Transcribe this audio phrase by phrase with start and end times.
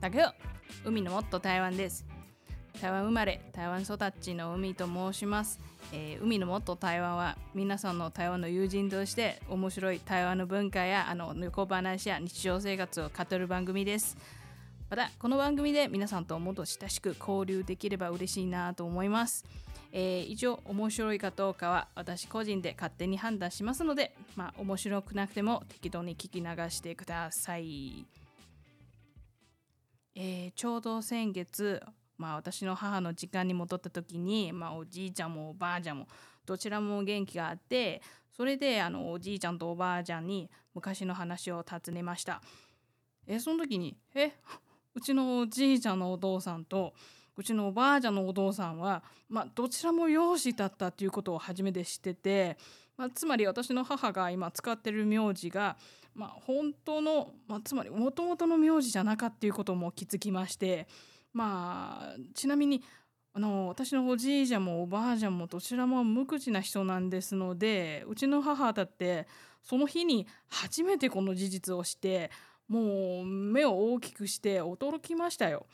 [0.00, 0.34] 大家好
[0.84, 2.06] 海のもっと台湾です。
[2.80, 5.58] 台湾生まれ台湾育ちの海と申します、
[5.92, 14.16] えー海のもっと台湾は皆さんの台湾の友人として面白い台湾の文化やあの横話や日常生活を語る番組です。
[14.88, 19.44] またこの番組で皆さんともっと親しく交流できれば嬉しいなと思います、
[19.90, 28.06] えー以上面白いかどうかは私個人で勝手に判断しますのでまあ面白くなくても適当に聞き流してください。
[30.20, 31.80] えーちょうど先月、
[32.16, 36.08] まあ、私の母の時間に戻った時に、まあ、おじいちゃんもおばあちゃんも
[36.44, 38.02] どちらも元気があって
[38.36, 42.42] それであのおじいちゃんとおばあちゃんに昔の話を尋ねました。
[43.28, 44.32] えその時に「え
[44.96, 46.94] うちのおじいちゃんのお父さんと
[47.36, 52.58] うちのおばあちゃんのお父さんは、まあ、どちらも養子だったっていうことを初めて知ってて、
[52.96, 55.76] まあ、つまり私の母が今使ってる名字が、
[56.18, 60.88] まあ、本当の、まあ、つまり元々の名字じゃなかったっていうことも気づきまして
[61.32, 62.82] まあちなみに
[63.34, 69.28] あの私のおじいちゃんもおばあちゃんもどちらも無口な人なんですのでうちの母だって
[69.62, 72.32] その日に初めてこの事実をして
[72.66, 75.66] もう目を大きくして驚きましたよ。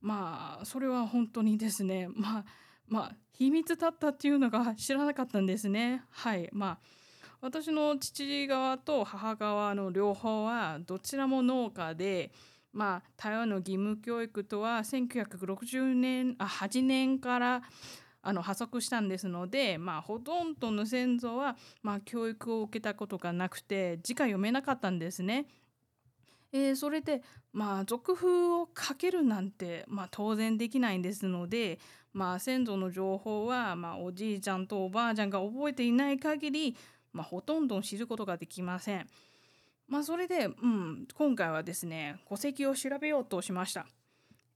[0.00, 2.44] まあそれは本当にですねまあ
[2.86, 6.04] まあ秘密だったっていうのが知らなかったんですね。
[6.10, 6.78] はいまあ
[7.40, 12.32] 私の父側と母側の両方はどちらも農家で
[12.72, 17.62] まあ台湾の義務教育とは1960年あ8年から
[18.22, 25.46] あの発足したんですので、まあ、ほとんどの先祖は、まあ、教育を受けたことがなくて字が読めなかったんですね。
[26.52, 27.22] えーそれで
[27.52, 31.78] まあ俗風をかけるなんて、まあ、当然できないんですので、
[32.12, 36.76] まあ、先祖の情報は、まあ、おじいちゃんとおばあちゃんが覚えていない限り、
[37.12, 39.08] まあ、ほとんど知ることができません。
[39.88, 43.86] まあ、それで、うん、今回はですね戸籍を調べようとしました。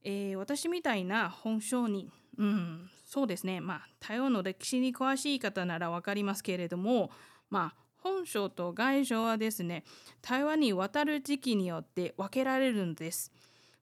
[0.03, 7.09] えー私みたいな本性に、うん、そうですね、まあ、台湾の歴史に詳しい方なら分かりますけれども、
[7.49, 9.85] まあ、本省と外省はですね
[10.21, 13.31] 台湾に渡る時期によって分けられるんです。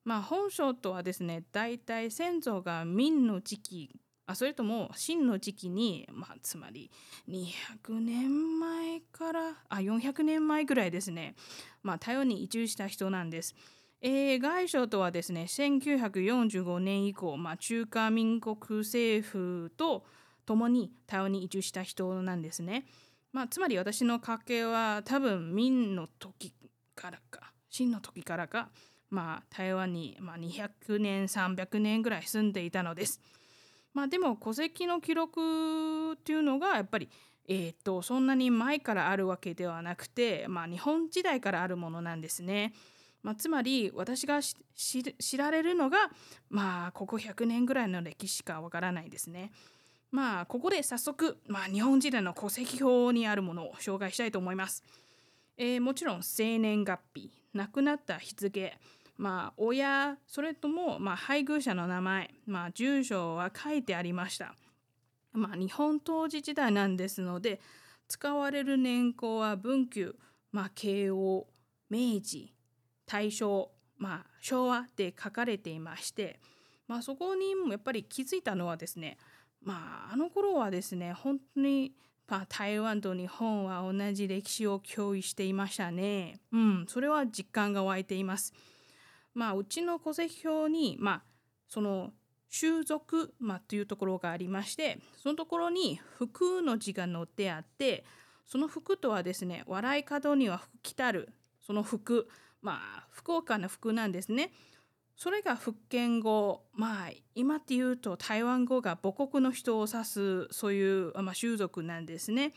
[0.04, 4.00] まあ、本省とはですね大体先祖が明の時期
[4.32, 6.90] あそれとも秦の時期に、まあ、つまり
[7.30, 11.36] 200年前からあ400年前ぐらいですね、
[11.84, 13.56] まあ、台湾に移住した人なんです。
[14.04, 20.06] えー外省とはですね1945年以降、まあ、中華民国政府と
[20.46, 22.86] 共に台湾に移住した人なんですね。
[23.32, 26.54] まあ、つまり私の家系は多分明の時
[26.96, 28.70] からか清の時からか、
[29.10, 33.22] まあ、台湾に、まあ、200年300年ぐらい住んでいたのです。
[33.94, 37.10] まあ、でも戸籍の記録っていうのがやっぱり、
[37.48, 42.74] えー、とそんなに前からあるわけではなくて、まあ、日本時代からあるものなんですね。
[43.24, 46.10] まあ、つまり私が知られるのが、
[46.50, 49.52] まあ、ここ100年ぐらいの歴史しかわからないですね。
[50.12, 54.84] まあここで早速、まあ、日本時代の戸籍表にあるものを紹介したいと思います。
[55.58, 58.78] えーもちろん生年月日亡くなった日付
[59.22, 64.56] まあ親それとも、まあ、配偶者の名前、まあ、住所は書いてありました。
[65.32, 67.62] まあ、日本統治時代なんですので
[68.08, 70.16] 使われる年号は文久、
[70.52, 71.46] まあ、慶応
[71.88, 72.52] 明治
[73.06, 76.40] 大正、まあ、昭和で書かれていまして、
[76.88, 79.18] まあ、そこにもやっぱり気づいたのはですね
[79.64, 81.94] まああの頃はですね本当に、
[82.28, 86.40] まあ、台湾と日本は同じ歴史を共有していましたね。
[86.52, 88.52] うん、それは実感が湧いています。
[89.34, 91.24] まあうちの戸籍表にまあ
[91.68, 92.12] その
[92.58, 98.04] 種族、まあ、というところがありましてそのところに「服」の字が載ってあって
[98.46, 102.28] その服とはですね笑い角には服着たるその服
[102.62, 104.52] まあ福岡の服なんですね。
[105.16, 112.54] それが福建語まあ今っていうと台湾語が母国の人を指すそういう、まあ、種族なんですね。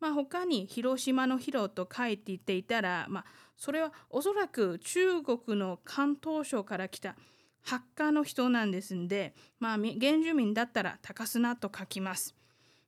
[0.00, 3.24] まあ、他に広島の広と書いていていたら、まあ、
[3.60, 7.14] それはおそらく中国の関東省から来た
[7.60, 12.34] ハッカーの人なんですんで、まあ、原住民だったら高砂と書きます。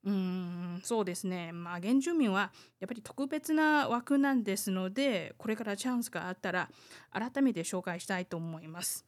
[0.03, 6.69] うーんそうですねまあ原住民はやっぱり特別な枠なんですのでこれからチャンスがあったら
[7.13, 9.05] 改めて紹介したいと思います。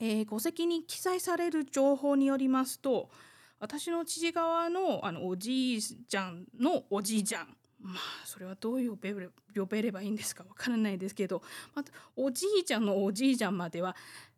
[0.00, 3.08] えー戸籍に記載される情報によりますと
[3.60, 11.42] 私の父側のあのおじいちゃんのおじいちゃんまあそれはどう呼べれ呼べればいいんですかわからないですけど、
[11.74, 13.96] またおじいちゃんのおじいちゃんまでは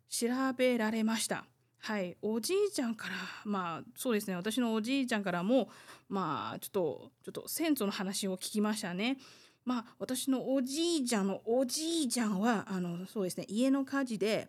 [0.09, 0.27] 調
[0.57, 1.45] べられました。
[1.79, 3.13] はい、おじいちゃんから
[3.43, 4.35] まあそうですね。
[4.35, 5.69] 私のおじいちゃんからも
[6.09, 9.17] まあちょっとちょっと先祖の話を聞きましたね。
[9.65, 13.45] まあ私のおじいちゃんのおじいちゃんはあのそうですね。
[13.47, 14.47] 家の火事で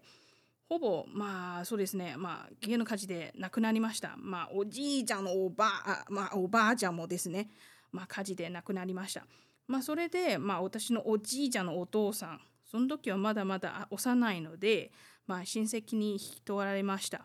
[0.69, 2.15] ほぼまあそうですね。
[2.17, 4.15] まあ家の火事で亡くなりました。
[4.17, 7.51] まあおじいちゃんのおばあまあおばあちゃんもですね。
[7.97, 9.25] まあ火事で亡くなりました
[9.67, 12.41] まあそれでまあ私のおじいちゃんのお父さん
[12.71, 14.93] その時はまだまだ幼いので
[15.27, 17.23] まあ親戚に引き取られました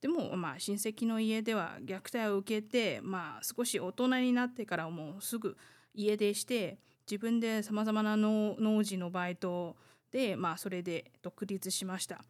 [0.00, 5.56] でもまあ親戚の家では虐待を受けてまあ少し大人になってからもうすぐ
[5.92, 6.78] 家出して
[7.10, 9.76] 自分でさまざまな農事のバイト
[10.12, 12.22] でまあそれで独立しました。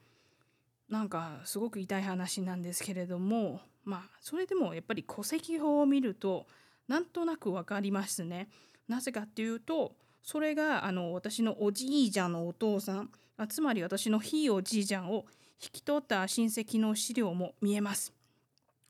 [0.89, 6.47] なんかすごく痛い話なんですけれどもまあそれでもやっぱり戸籍法を見ると
[6.89, 8.49] なんとなく分かりますね。
[8.89, 15.25] なぜかっていうとそれがあの私のおじいちゃんのお父さんあつまり私のひいおじいちゃんを
[15.63, 18.13] 引き取った親戚の資料も見えます。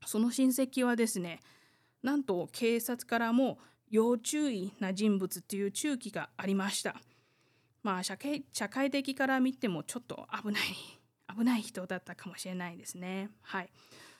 [0.05, 1.41] その親戚はですね
[2.03, 3.59] なんと警察からも
[3.91, 6.97] 要注意な人物っていう注記がありました。
[7.83, 10.63] まあ社会社会的から見てもちょっと危ない
[11.37, 13.31] 危ない人だったかもしれないですね。
[13.43, 13.71] はい、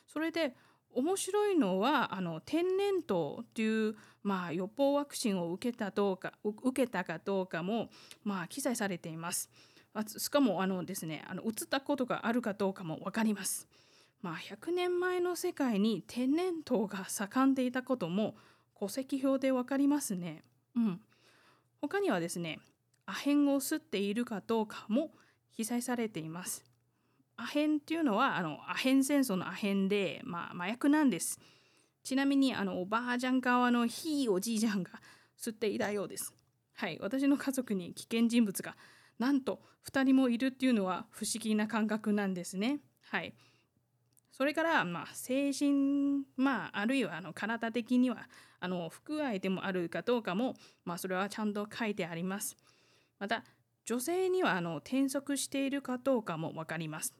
[0.07, 0.55] それで
[0.97, 7.89] 面白いのはあの天然痘という、まあ、予防ワクチンを受けたどうか受けたかどうかも、
[8.23, 9.47] まあ、記載されています。
[10.17, 13.67] しかもあのですねあの移ったことがあるかどうかも分かります。
[14.23, 18.35] まあ、100年前の世界に天然痘が盛んでいたことも
[18.79, 20.43] 戸籍表で分かりますね。
[20.75, 21.01] うん、
[21.79, 22.59] 他にはですね
[23.05, 25.11] アヘンを吸っているかどうかも
[25.55, 26.65] 記載されています。
[27.37, 31.39] アヘンっていうのはあのアヘン戦争のアヘンで、まあ、麻薬なんです。
[32.03, 34.91] ちなみにあのおばあちゃん側のひいおじいちゃんが
[35.39, 36.33] 吸っていたようです。
[36.73, 38.75] はい、私の家族に危険人物が
[39.19, 42.79] なんと2人もいるっていうのは不思議な感覚なんですね。
[43.09, 43.33] はい。
[44.31, 48.29] それから、まあ、精神、まあ、あるいはあの体的には
[48.59, 50.55] あの不具合でもあるかどうかも、
[50.85, 52.55] まあ、それはちゃんと書いてあります。
[53.19, 53.43] また、
[53.85, 57.13] 女性にはあの転職しているかどうかも分かります。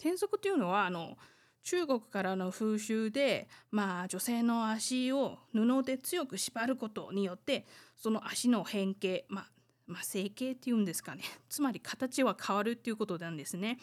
[0.00, 1.18] 転足というのはあの
[1.62, 7.66] 中国からの風習で、まあ、女性の足を布で強く縛ることによって
[7.96, 9.46] その足の変形、まあ、
[9.86, 13.78] まあ、整形っていうんですかね つまり形は変わるっていうことなんですね。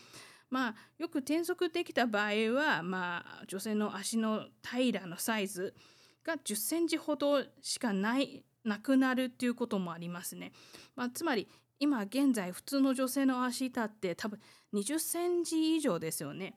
[0.50, 5.76] まあ、よく転足できた場合は、まあ、女性の足の平らのサイズ
[6.24, 10.54] が10センチほどしかないなくなるっていうこともありますね。
[10.96, 11.50] まあ、つまり
[11.80, 14.40] 今現在普通の女性の足板って多分
[14.74, 16.56] 20センチ以上ですよね。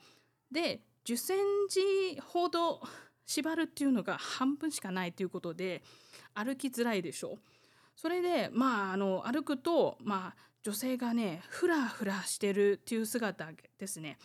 [0.50, 1.38] で10セン
[1.68, 2.80] チほど
[3.26, 5.82] 縛るっていうのが半分しかないということで
[6.34, 7.38] 歩きづらいでしょう。
[7.96, 14.18] それでまああの歩くとまあ女性がねフラフラしてるっていう姿ですね。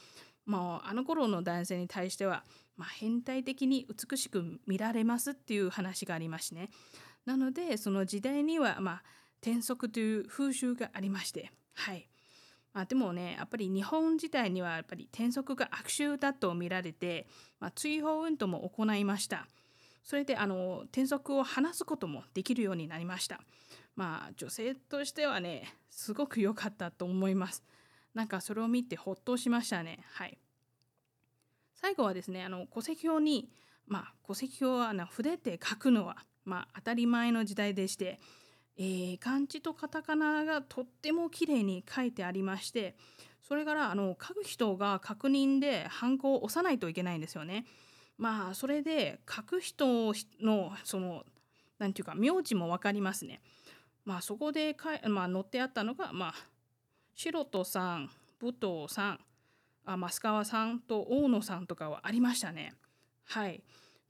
[0.46, 2.44] もうあの頃の男性に対しては、
[2.78, 6.70] まあ、変態的に美しく見られますっていう話がありますね。
[7.26, 9.04] なのでその時代にはまあ
[9.46, 11.52] 転足という風習がありまして。
[11.76, 12.08] はい。
[12.74, 17.28] まあ、でもねやっぱり日本自体にはやっぱり転足が悪臭だと見られて、
[17.60, 19.46] まあ、追放運動も行いました。
[20.04, 23.40] それであの転足を話すこともできるようになりました。
[23.96, 27.64] まあ女性としてはねすごく良かったと思います。
[28.16, 30.00] なんかそれを見てほっとしましたね。
[30.14, 30.38] はい。
[31.76, 33.48] 最後はですねあの戸籍表に
[33.88, 38.20] まあ戸籍表はな筆で書くのはまあ当たり前の時代でして
[38.78, 42.96] えー、漢字とカタカナがとっても綺麗に書いてありまして
[43.48, 47.66] それからあの書く人が確認でハンコを押さないといけないんですよね。
[48.18, 51.24] まあそれで書く人のその
[51.78, 53.42] 何て言うか名字も分かりますね。
[54.04, 56.34] まあそこでかい、まあ、載ってあったのがまあ
[57.14, 59.20] 白戸さん武藤さん
[59.86, 62.74] あ増川さんと大野さんとかはありましたね。
[63.26, 63.64] はい。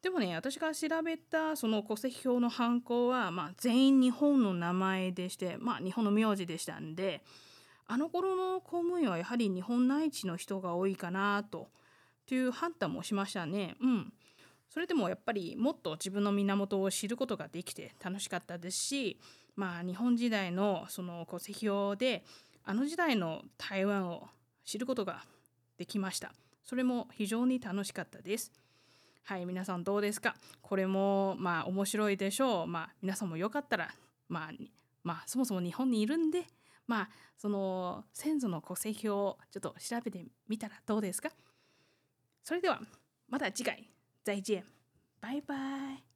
[0.05, 7.23] でもね私が調べたその戸籍表の犯行は、まあ、全員日本の名前でして、まあ、日本の名字でしたんで
[7.87, 11.69] あの頃の公務員はやはり日本内地の人が多いかなと
[12.27, 13.77] という判断もしましたね。
[13.81, 14.13] うん、
[14.69, 19.19] それでもやっぱりもっと自分の源を知ることができて楽しかったですし、
[19.55, 22.23] まあ、日本時代のその戸籍表で
[22.63, 24.27] あの時代の台湾を
[24.65, 25.23] 知ることが
[25.79, 26.31] できました。
[26.63, 28.51] それも非常に楽しかったです。
[29.27, 30.35] はい皆さんどうですか？
[30.61, 32.67] これもまあ面白いでしょう。
[32.67, 33.89] まあ皆さんもよかったら
[34.29, 34.51] まあ
[35.03, 36.43] まあそもそも日本にいるんで
[36.85, 41.31] まあその先祖の戸籍をちょっと調べてみたらどうですか？
[42.43, 42.79] それでは
[43.27, 43.89] また次回。
[44.23, 44.63] 再见
[45.19, 46.14] バイバイ。